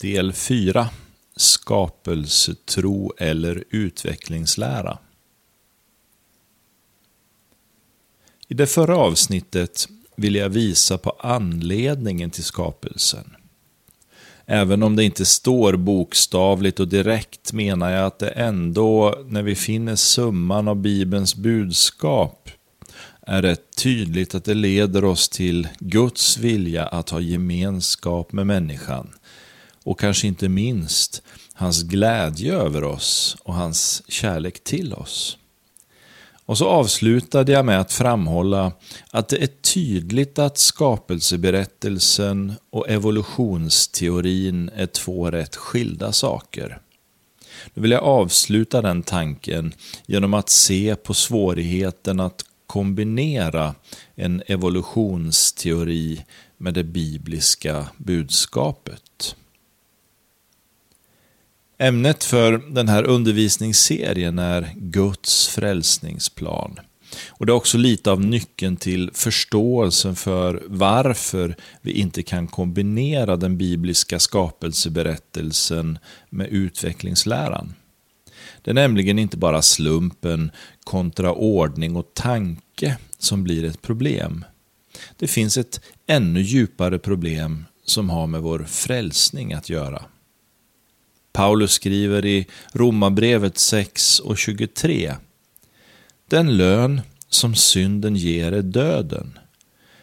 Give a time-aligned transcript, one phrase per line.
[0.00, 0.88] Del 4
[1.36, 4.98] Skapelsetro eller utvecklingslära.
[8.48, 13.36] I det förra avsnittet vill jag visa på anledningen till skapelsen.
[14.46, 19.54] Även om det inte står bokstavligt och direkt menar jag att det ändå, när vi
[19.54, 22.50] finner summan av Bibelns budskap,
[23.20, 29.10] är det tydligt att det leder oss till Guds vilja att ha gemenskap med människan
[29.88, 35.38] och kanske inte minst hans glädje över oss och hans kärlek till oss.
[36.44, 38.72] Och så avslutade jag med att framhålla
[39.10, 46.80] att det är tydligt att skapelseberättelsen och evolutionsteorin är två rätt skilda saker.
[47.74, 49.74] Nu vill jag avsluta den tanken
[50.06, 53.74] genom att se på svårigheten att kombinera
[54.14, 56.24] en evolutionsteori
[56.56, 59.36] med det bibliska budskapet.
[61.80, 66.80] Ämnet för den här undervisningsserien är Guds frälsningsplan.
[67.28, 73.36] Och Det är också lite av nyckeln till förståelsen för varför vi inte kan kombinera
[73.36, 75.98] den bibliska skapelseberättelsen
[76.30, 77.74] med utvecklingsläran.
[78.62, 80.50] Det är nämligen inte bara slumpen
[80.84, 84.44] kontra ordning och tanke som blir ett problem.
[85.16, 90.02] Det finns ett ännu djupare problem som har med vår frälsning att göra.
[91.38, 95.14] Paulus skriver i Romarbrevet 6 och 23.
[96.28, 99.38] Den lön som synden ger är döden,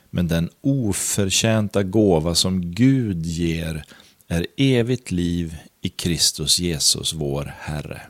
[0.09, 3.83] men den oförtjänta gåva som Gud ger
[4.27, 8.01] är evigt liv i Kristus Jesus, vår Herre.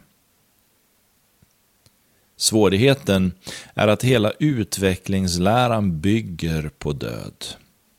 [2.38, 3.31] Svårigheten
[3.73, 7.46] är att hela utvecklingsläran bygger på död.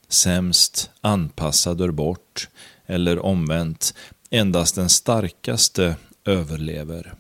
[0.09, 2.49] Sämst anpassad ur bort,
[2.87, 3.95] eller omvänt,
[4.31, 7.15] endast den starkaste överlever.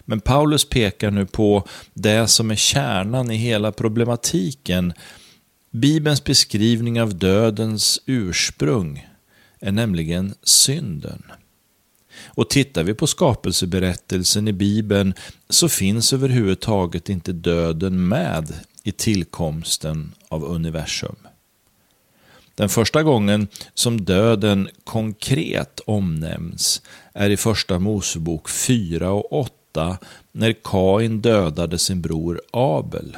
[0.00, 4.92] Men Paulus pekar nu på det som är kärnan i hela problematiken.
[5.70, 9.08] Bibelns beskrivning av dödens ursprung
[9.60, 11.22] är nämligen synden.
[12.24, 15.14] Och tittar vi på skapelseberättelsen i Bibeln
[15.48, 18.52] så finns överhuvudtaget inte döden med
[18.82, 21.16] i tillkomsten av universum.
[22.54, 26.82] Den första gången som döden konkret omnämns
[27.12, 29.98] är i Första Mosebok 4 och 8
[30.32, 33.16] när Kain dödade sin bror Abel.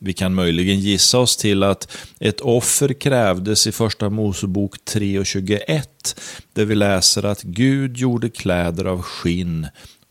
[0.00, 5.26] Vi kan möjligen gissa oss till att ett offer krävdes i Första Mosebok 3 och
[5.26, 6.20] 21
[6.52, 9.66] där vi läser att Gud gjorde kläder av skinn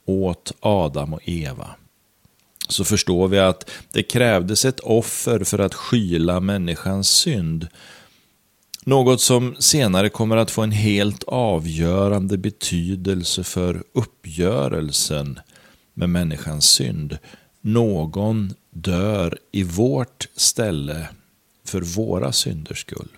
[0.05, 1.75] åt Adam och Eva
[2.67, 7.67] så förstår vi att det krävdes ett offer för att skyla människans synd.
[8.83, 15.39] Något som senare kommer att få en helt avgörande betydelse för uppgörelsen
[15.93, 17.17] med människans synd.
[17.61, 21.07] Någon dör i vårt ställe
[21.65, 23.09] för våra synders skull.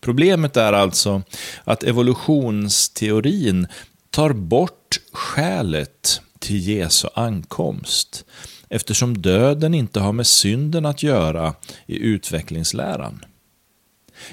[0.00, 1.22] Problemet är alltså
[1.64, 3.66] att evolutionsteorin
[4.10, 8.24] tar bort skälet till Jesu ankomst
[8.68, 11.54] eftersom döden inte har med synden att göra
[11.86, 13.24] i utvecklingsläran.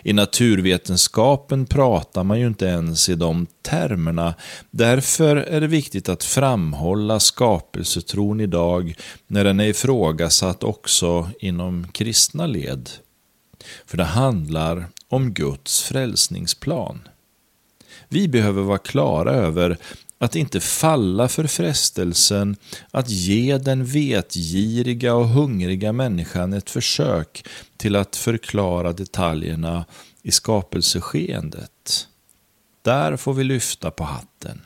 [0.03, 4.33] I naturvetenskapen pratar man ju inte ens i de termerna.
[4.71, 8.95] Därför är det viktigt att framhålla skapelsetron idag
[9.27, 12.89] när den är ifrågasatt också inom kristna led.
[13.85, 16.99] För det handlar om Guds frälsningsplan.
[18.09, 19.77] Vi behöver vara klara över
[20.17, 22.55] att inte falla för frestelsen
[22.91, 29.85] att ge den vetgiriga och hungriga människan ett försök till att förklara detaljerna
[30.21, 32.07] i skapelseskeendet.
[32.81, 34.61] Där får vi lyfta på hatten.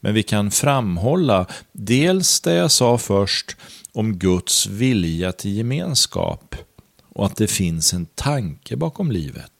[0.00, 3.56] Men vi kan framhålla dels det jag sa först
[3.92, 6.54] om Guds vilja till gemenskap
[7.02, 9.53] och att det finns en tanke bakom livet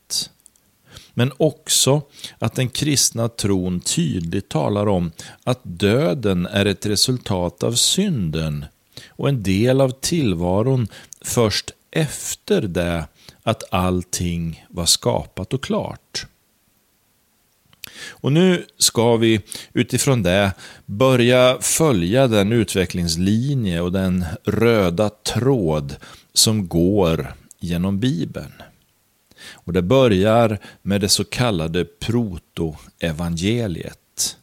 [1.15, 2.03] men också
[2.39, 5.13] att den kristna tron tydligt talar om
[5.45, 8.65] att döden är ett resultat av synden
[9.09, 10.89] och en del av tillvaron
[11.21, 13.05] först efter det
[13.43, 16.27] att allting var skapat och klart.
[18.09, 19.41] Och nu ska vi
[19.73, 20.53] utifrån det
[20.87, 25.97] börja följa den utvecklingslinje och den röda tråd
[26.33, 28.53] som går genom Bibeln.
[29.53, 34.37] Och det börjar med det så kallade protoevangeliet.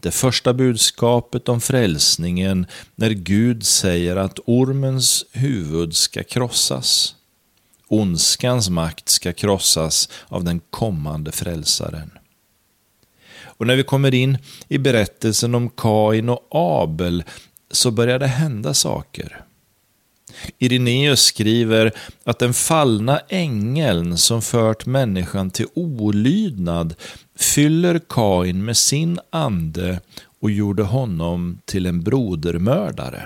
[0.00, 7.14] Det första budskapet om frälsningen när Gud säger att ormens huvud ska krossas.
[7.88, 12.10] ondskans makt ska krossas av den kommande frälsaren.
[13.42, 14.38] Och när vi kommer in
[14.68, 17.24] i berättelsen om Kain och Abel
[17.70, 19.44] så börjar det hända saker.
[20.58, 21.92] Ireneus skriver
[22.24, 26.94] att den fallna ängeln som fört människan till olydnad
[27.36, 30.00] fyller Kain med sin ande
[30.40, 33.22] och gjorde honom till en brodermördare.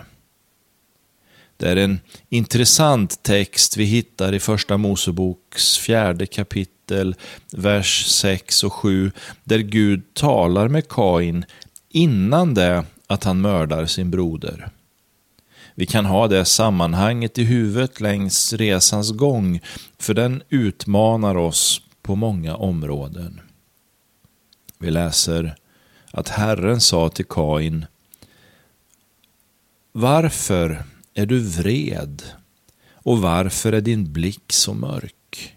[1.56, 7.14] Det är en intressant text vi hittar i Första Moseboks fjärde kapitel,
[7.52, 9.12] vers 6 och 7,
[9.44, 11.44] där Gud talar med Kain
[11.88, 14.70] innan det att han mördar sin broder.
[15.78, 19.60] Vi kan ha det sammanhanget i huvudet längs resans gång,
[19.98, 23.40] för den utmanar oss på många områden.
[24.78, 25.56] Vi läser
[26.10, 27.86] att Herren sa till Kain,
[29.92, 30.84] Varför
[31.14, 32.22] är du vred
[32.92, 35.56] och varför är din blick så mörk?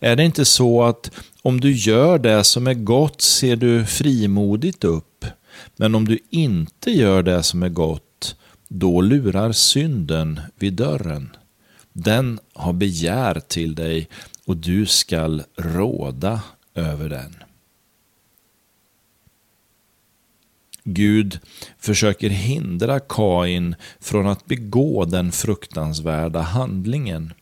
[0.00, 1.10] Är det inte så att
[1.42, 5.24] om du gör det som är gott ser du frimodigt upp,
[5.76, 8.09] men om du inte gör det som är gott,
[8.72, 11.36] då lurar synden vid dörren.
[11.92, 14.08] Den har begär till dig
[14.46, 16.40] och du skall råda
[16.74, 17.34] över den.
[20.84, 21.38] Gud
[21.78, 27.32] försöker hindra Kain från att begå den fruktansvärda handlingen.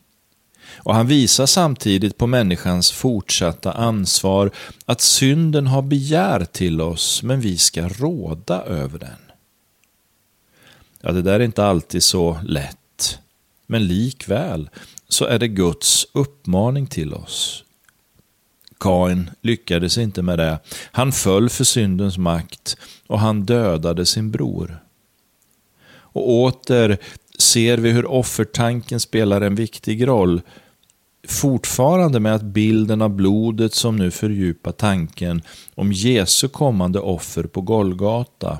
[0.77, 4.51] Och han visar samtidigt på människans fortsatta ansvar
[4.85, 9.28] att synden har begär till oss, men vi ska råda över den.
[11.01, 13.19] Ja, det där är inte alltid så lätt,
[13.67, 14.69] men likväl
[15.07, 17.63] så är det Guds uppmaning till oss.
[18.79, 20.59] Kain lyckades inte med det.
[20.91, 24.79] Han föll för syndens makt och han dödade sin bror.
[26.11, 26.97] Och åter
[27.39, 30.41] ser vi hur offertanken spelar en viktig roll.
[31.27, 35.41] Fortfarande med att bilden av blodet som nu fördjupar tanken
[35.75, 38.57] om Jesu kommande offer på Golgata.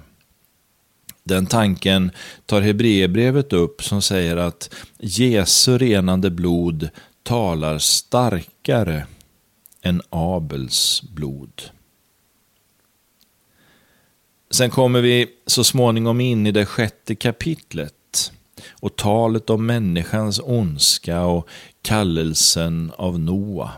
[1.29, 2.11] Den tanken
[2.45, 6.89] tar Hebreerbrevet upp som säger att Jesu renande blod
[7.23, 9.07] talar starkare
[9.81, 11.61] än Abels blod.
[14.51, 18.31] Sen kommer vi så småningom in i det sjätte kapitlet
[18.69, 21.49] och talet om människans ondska och
[21.81, 23.71] kallelsen av Noa.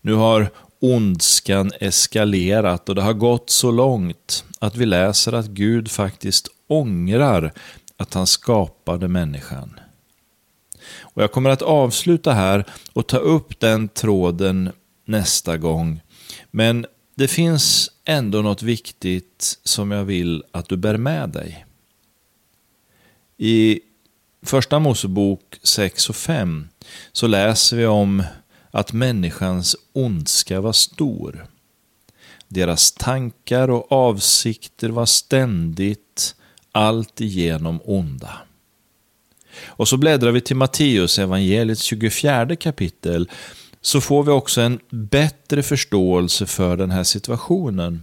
[0.00, 0.50] Nu har
[0.80, 7.52] ondskan eskalerat och det har gått så långt att vi läser att Gud faktiskt ångrar
[7.96, 9.80] att han skapade människan.
[10.98, 14.70] Och jag kommer att avsluta här och ta upp den tråden
[15.04, 16.00] nästa gång.
[16.50, 21.66] Men det finns ändå något viktigt som jag vill att du bär med dig.
[23.38, 23.80] I
[24.42, 26.68] Första Mosebok 6 och 5
[27.12, 28.22] så läser vi om
[28.70, 31.46] att människans ondska var stor.
[32.48, 36.34] Deras tankar och avsikter var ständigt
[36.72, 38.32] alltigenom onda.
[39.66, 43.30] Och så bläddrar vi till Matteus evangeliets 24 kapitel
[43.80, 48.02] så får vi också en bättre förståelse för den här situationen.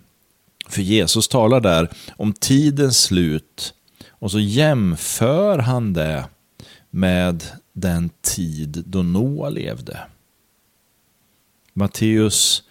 [0.70, 3.74] För Jesus talar där om tidens slut
[4.10, 6.26] och så jämför han det
[6.90, 7.44] med
[7.74, 10.00] den tid då Noa levde.
[11.78, 12.64] Matteus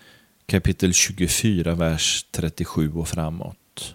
[0.46, 3.94] kapitel 24, vers 37 och framåt.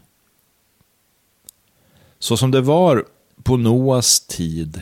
[2.19, 3.05] Så som det var
[3.43, 4.81] på Noas tid,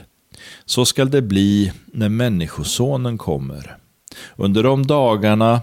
[0.65, 3.77] så skall det bli när Människosonen kommer.
[4.35, 5.61] Under de dagarna,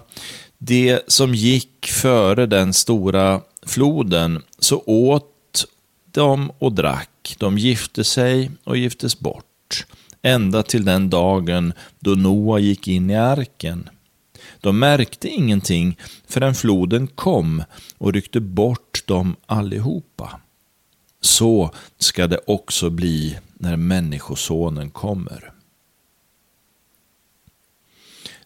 [0.57, 5.65] det som gick före den stora floden, så åt
[6.11, 9.85] de och drack, de gifte sig och giftes bort,
[10.21, 13.89] ända till den dagen då Noa gick in i arken.
[14.61, 17.63] De märkte ingenting förrän floden kom
[17.97, 20.39] och ryckte bort dem allihopa.
[21.21, 25.51] Så ska det också bli när Människosonen kommer.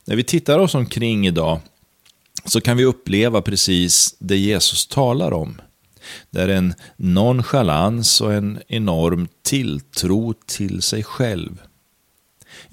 [0.05, 1.59] När vi tittar oss omkring idag
[2.45, 5.61] så kan vi uppleva precis det Jesus talar om.
[6.29, 11.61] Det är en nonchalans och en enorm tilltro till sig själv.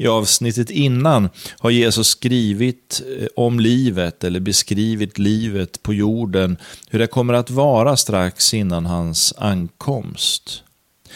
[0.00, 1.28] I avsnittet innan
[1.58, 6.56] har Jesus skrivit eh, om livet eller beskrivit livet på jorden,
[6.88, 10.62] hur det kommer att vara strax innan hans ankomst.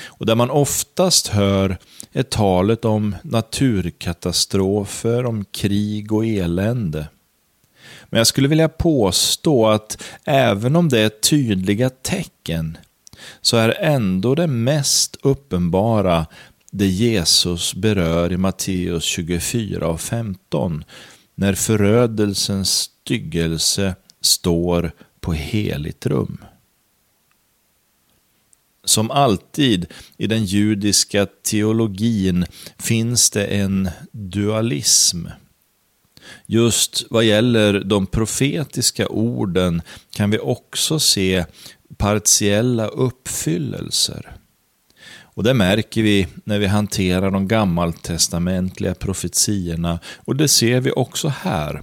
[0.04, 1.78] Och där man oftast hör
[2.12, 7.06] är talet om naturkatastrofer, om krig och elände.
[8.04, 12.78] Men jag skulle vilja påstå att även om det är tydliga tecken
[13.40, 16.26] så är ändå det mest uppenbara
[16.72, 20.84] det Jesus berör i Matteus 24 och 15
[21.34, 26.44] när förödelsens styggelse står på heligt rum.
[28.84, 29.86] Som alltid
[30.16, 32.46] i den judiska teologin
[32.78, 35.26] finns det en dualism.
[36.46, 41.44] Just vad gäller de profetiska orden kan vi också se
[41.96, 44.41] partiella uppfyllelser.
[45.34, 51.28] Och det märker vi när vi hanterar de gammaltestamentliga profetiorna och det ser vi också
[51.28, 51.82] här.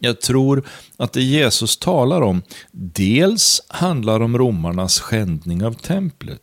[0.00, 6.40] Jag tror att det Jesus talar om dels handlar om romarnas skändning av templet.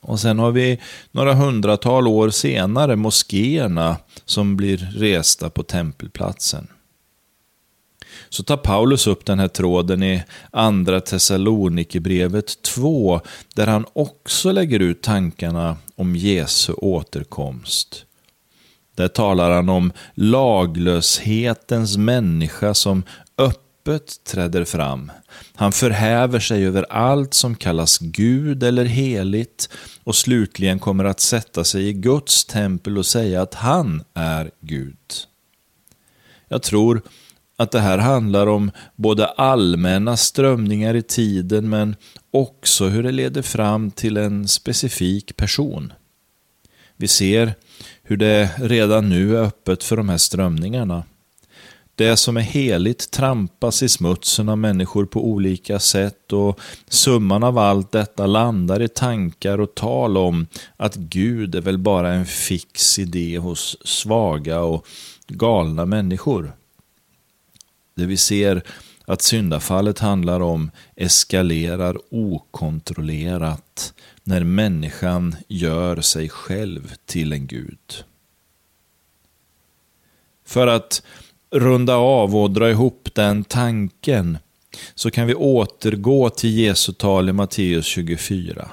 [0.00, 6.68] Och sen har vi några hundratal år senare moskéerna som blir resta på tempelplatsen.
[8.28, 13.20] Så tar Paulus upp den här tråden i andra Thessalonikerbrevet 2,
[13.54, 18.04] där han också lägger ut tankarna om Jesu återkomst.
[18.94, 23.02] Där talar han om laglöshetens människa som
[23.38, 25.12] öppet träder fram.
[25.54, 29.68] Han förhäver sig över allt som kallas Gud eller heligt
[30.04, 34.96] och slutligen kommer att sätta sig i Guds tempel och säga att han är Gud.
[36.48, 37.02] Jag tror
[37.60, 41.96] att det här handlar om både allmänna strömningar i tiden men
[42.30, 45.92] också hur det leder fram till en specifik person.
[46.96, 47.54] Vi ser
[48.02, 51.04] hur det redan nu är öppet för de här strömningarna.
[51.94, 57.58] Det som är heligt trampas i smutsen av människor på olika sätt och summan av
[57.58, 62.98] allt detta landar i tankar och tal om att Gud är väl bara en fix
[62.98, 64.86] idé hos svaga och
[65.28, 66.52] galna människor.
[68.00, 68.62] Det vi ser
[69.04, 78.04] att syndafallet handlar om eskalerar okontrollerat när människan gör sig själv till en gud.
[80.44, 81.02] För att
[81.50, 84.38] runda av och dra ihop den tanken
[84.94, 88.68] så kan vi återgå till Jesu tal i Matteus 24.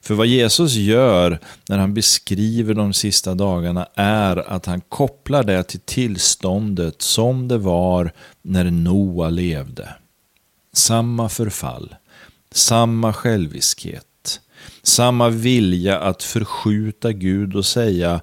[0.00, 5.62] För vad Jesus gör när han beskriver de sista dagarna är att han kopplar det
[5.62, 8.12] till tillståndet som det var
[8.42, 9.88] när Noa levde.
[10.72, 11.94] Samma förfall,
[12.52, 14.40] samma själviskhet,
[14.82, 18.20] samma vilja att förskjuta Gud och säga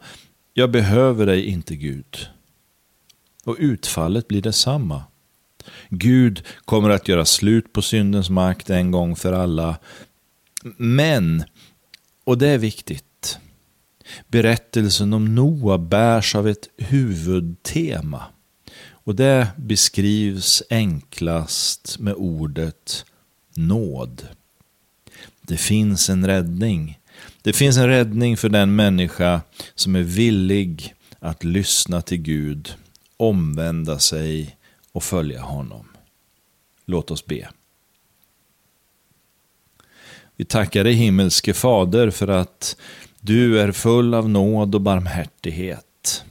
[0.53, 2.27] jag behöver dig inte Gud.
[3.43, 5.03] Och utfallet blir detsamma.
[5.89, 9.77] Gud kommer att göra slut på syndens makt en gång för alla.
[10.77, 11.43] Men
[12.23, 13.39] och det är viktigt.
[14.27, 18.23] Berättelsen om Noa bärs av ett huvudtema.
[18.89, 23.05] Och det beskrivs enklast med ordet
[23.55, 24.27] nåd.
[25.41, 26.99] Det finns en räddning.
[27.41, 29.41] Det finns en räddning för den människa
[29.75, 32.73] som är villig att lyssna till Gud,
[33.17, 34.57] omvända sig
[34.91, 35.87] och följa honom.
[36.85, 37.49] Låt oss be.
[40.39, 42.75] Vi tackar dig himmelske Fader för att
[43.19, 46.23] du är full av nåd och barmhärtighet.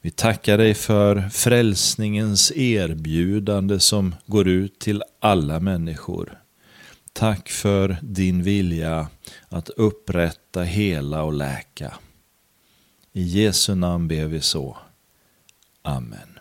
[0.00, 6.38] Vi tackar dig för frälsningens erbjudande som går ut till alla människor.
[7.12, 9.08] Tack för din vilja
[9.48, 11.94] att upprätta, hela och läka.
[13.12, 14.76] I Jesu namn ber vi så.
[15.82, 16.31] Amen.